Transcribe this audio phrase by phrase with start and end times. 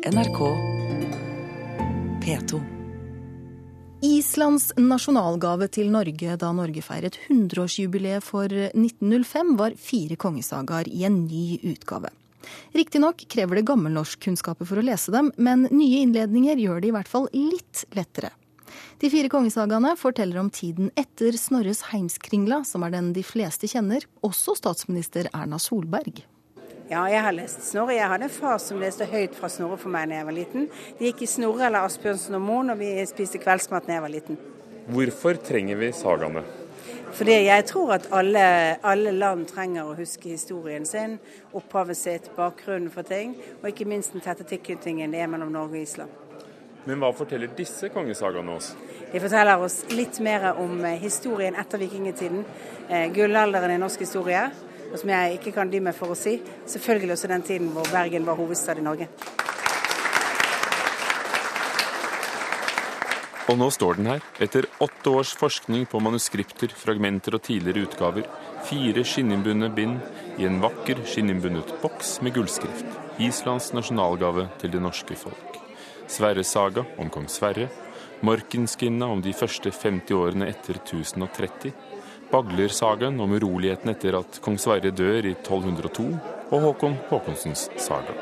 [0.00, 0.38] NRK
[2.24, 2.60] P2.
[4.00, 11.20] Islands nasjonalgave til Norge da Norge feiret 100-årsjubileet for 1905, var fire kongesagaer i en
[11.26, 12.08] ny utgave.
[12.72, 17.12] Riktignok krever det gammelnorskkunnskaper for å lese dem, men nye innledninger gjør det i hvert
[17.12, 18.32] fall litt lettere.
[19.04, 24.08] De fire kongesagaene forteller om tiden etter Snorres heimskringla, som er den de fleste kjenner,
[24.24, 26.24] også statsminister Erna Solberg.
[26.90, 27.94] Ja, jeg har lest Snorre.
[27.94, 30.64] Jeg hadde en far som leste høyt fra Snorre for meg da jeg var liten.
[30.98, 34.10] Det gikk i Snorre eller Asbjørnsen og Moe når vi spiste kveldsmat da jeg var
[34.10, 34.38] liten.
[34.90, 36.42] Hvorfor trenger vi sagaene?
[37.14, 38.42] Fordi jeg tror at alle,
[38.82, 41.14] alle, land trenger å huske historien sin,
[41.54, 45.78] opphavet sitt, bakgrunnen for ting, og ikke minst den tette tilknytningen det er mellom Norge
[45.78, 46.16] og Island.
[46.88, 48.72] Men hva forteller disse kongesagaene oss?
[49.12, 52.42] De forteller oss litt mer om historien etter vikingtiden,
[52.88, 54.42] eh, gullalderen i norsk historie
[54.90, 56.38] og som jeg ikke kan dy meg for å si,
[56.70, 59.08] selvfølgelig også den tiden hvor Bergen var hovedstad i Norge.
[63.50, 68.28] Og nå står den her, etter åtte års forskning på manuskripter, fragmenter og tidligere utgaver.
[68.68, 69.96] Fire skinninnbundne bind
[70.38, 72.86] i en vakker skinninnbundet boks med gullskrift.
[73.18, 75.58] Islands nasjonalgave til det norske folk.
[76.06, 77.66] Sverres saga om kong Sverre.
[78.22, 81.74] Morkinskinna om de første 50 årene etter 1030.
[82.30, 86.06] Baglersagaen om uroligheten etter at kong Sverre dør i 1202,
[86.50, 88.14] og Håkon Håkonsens saga.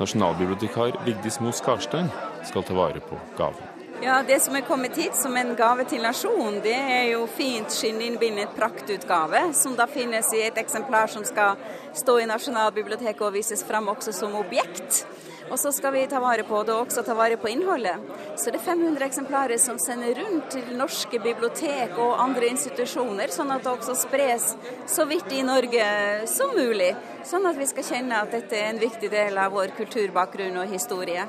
[0.00, 2.08] Nasjonalbibliotekar Vigdis Mo Skarstein
[2.48, 3.76] skal ta vare på gaven.
[4.00, 7.68] Ja, Det som er kommet hit som en gave til nasjonen, det er jo fint
[7.72, 11.60] skinninnbindet praktutgave, som da finnes i et eksemplar som skal
[11.92, 15.04] stå i Nasjonalbiblioteket og vises fram også som objekt.
[15.50, 17.98] Og så skal vi ta vare på det, og også ta vare på innholdet.
[18.38, 23.50] Så det er 500 eksemplarer som sender rundt til norske bibliotek og andre institusjoner, sånn
[23.54, 24.52] at det også spres
[24.90, 25.86] så vidt i Norge
[26.30, 26.92] som mulig.
[27.26, 30.70] Sånn at vi skal kjenne at dette er en viktig del av vår kulturbakgrunn og
[30.70, 31.26] historie.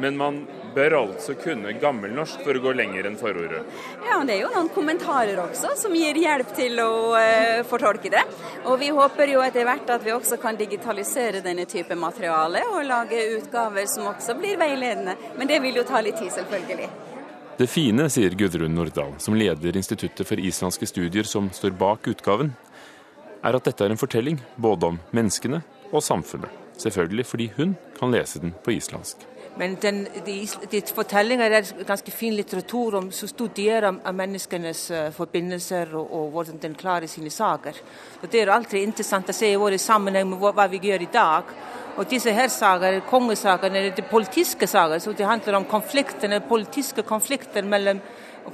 [0.00, 0.40] Men man
[0.74, 3.62] bør altså kunne gammelnorsk for å gå lenger enn forordet?
[4.06, 8.24] Ja, det er jo noen kommentarer også som gir hjelp til å uh, fortolke det.
[8.64, 12.84] Og vi håper jo etter hvert at vi også kan digitalisere denne type materiale og
[12.88, 15.16] lage utgaver som også blir veiledende.
[15.36, 16.88] Men det vil jo ta litt tid, selvfølgelig.
[17.54, 22.54] Det fine, sier Gudrun Nordahl, som leder Instituttet for islandske studier som står bak utgaven,
[23.44, 25.60] er at dette er en fortelling både om menneskene
[25.92, 26.50] og samfunnet.
[26.80, 29.20] Selvfølgelig fordi hun kan lese den på islandsk.
[29.56, 30.34] Men den, de,
[30.70, 36.58] de fortellinger er ganske fin litteratur om som studerer menneskenes uh, forbindelser og, og, hvordan
[36.62, 37.78] den klarer sine saker.
[38.22, 41.12] Og Det er alltid interessant å se i våre sammenheng med hva, vi gjør i
[41.12, 41.54] dag.
[41.94, 44.98] Og disse her sager, kongesakene, er politiske saker.
[44.98, 48.00] så Det handler om konfliktene, politiske konflikter mellom,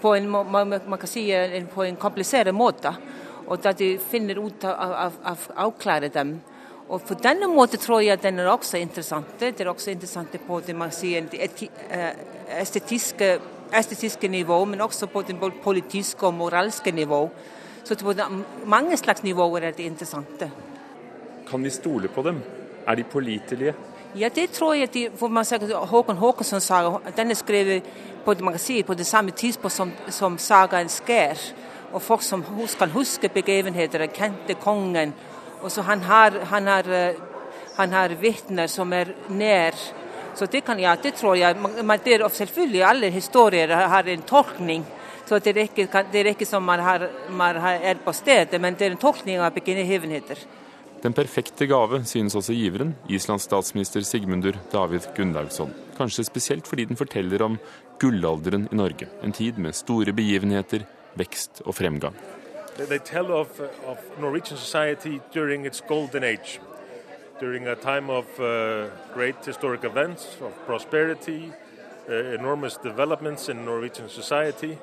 [0.01, 1.31] på en, man, kan si,
[1.75, 2.93] på en komplisert måte
[3.51, 4.93] og da de finner ut av
[5.27, 5.35] å
[5.67, 6.37] avklare dem.
[6.91, 9.39] Og På denne måten tror jeg den er også interessant.
[9.41, 12.09] Det er også interessant på det man sier, det eh,
[12.61, 13.39] estetiske,
[13.73, 17.29] estetiske nivå, men også på det politiske og moralske nivå.
[17.85, 18.15] Så på
[18.67, 20.51] mange slags nivåer er det interessante.
[21.51, 22.43] Kan vi stole på dem?
[22.87, 23.75] Er de pålitelige?
[24.17, 24.95] Ja, det tror jeg.
[24.95, 27.87] De, for man sier, Håkon Håkonsson saga den er skrevet
[28.25, 31.39] på, man kan si, på det samme tidspunkt som, som sagaen Skær
[31.93, 32.43] og folk som
[32.79, 35.15] kan huske begivenheter, kjente kongen.
[35.63, 37.19] Og så han har, han har, eh,
[37.77, 39.77] han har vitner som er nær.
[40.35, 41.57] Så det kan jeg, det tror jeg.
[41.59, 44.85] Men det er selvfølgelig alle historier har en tolkning.
[45.27, 48.75] Så det er ikke, det er ikke som man, har, man er på stedet, men
[48.75, 50.41] det er en tolkning av begivenheter.
[51.01, 55.73] Den perfekte gave, synes også giveren, Islands statsminister Sigmundur David Gunnlaugsson.
[55.97, 57.57] Kanskje spesielt fordi den forteller om
[58.01, 59.09] gullalderen i Norge.
[59.25, 60.85] En tid med store begivenheter,
[61.17, 62.19] vekst og fremgang.
[62.77, 66.61] They tell of, of Norwegian society during its golden age,
[67.39, 71.53] during a time of uh, great historic events, of prosperity,
[72.09, 74.79] uh, enormous developments in Norwegian society.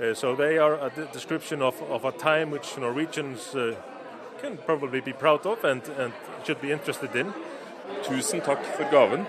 [0.00, 3.74] Uh, so they are a description of, of, a time which Norwegians uh,
[4.40, 6.12] can probably be proud of and, and,
[6.44, 7.32] should be interested in.
[8.02, 9.26] Tusen takk for gaven.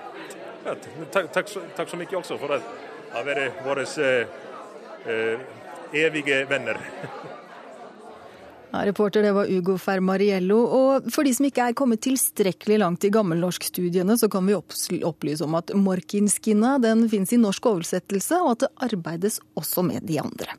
[0.65, 0.75] Ja,
[1.11, 3.85] takk, takk, takk, så mye også for å være våre
[5.93, 6.79] evige venner.
[8.73, 10.57] Ja, reporter det var Ugo Fermariello.
[10.65, 15.45] Og for de som ikke er kommet tilstrekkelig langt i gammelnorskstudiene, så kan vi opplyse
[15.45, 20.17] om at morkinskinna den fins i norsk oversettelse, og at det arbeides også med de
[20.23, 20.57] andre.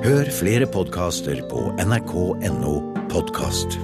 [0.00, 2.76] Hør flere podkaster på nrk.no
[3.12, 3.76] podkast.